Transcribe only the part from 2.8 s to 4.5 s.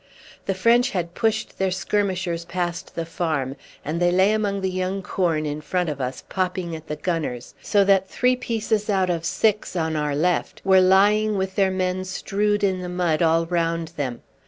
the farm, and they lay